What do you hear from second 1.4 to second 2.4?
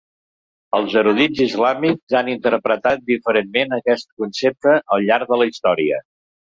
islàmics han